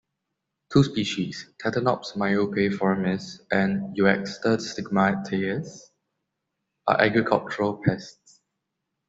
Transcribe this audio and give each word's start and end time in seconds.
Two 0.73 0.83
species, 0.83 1.53
"Tetanops 1.63 2.13
myopaeformis" 2.13 3.41
and 3.51 3.95
"Euxesta 3.95 4.57
stigmatias", 4.59 5.91
are 6.87 6.99
agricultural 6.99 7.79
pests. 7.85 8.41